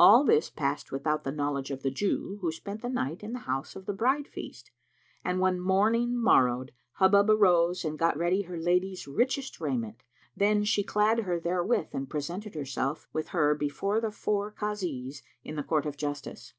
[0.00, 3.40] All this passed without the knowledge of the Jew, who spent the night in the
[3.40, 4.70] house of the bridefeast.
[5.22, 10.02] And when morning morrowed, Hubub arose and gat ready her lady's richest raiment;
[10.34, 15.56] then she clad her therewith and presented herself with her before the four Kazis in
[15.56, 16.50] the court of justice.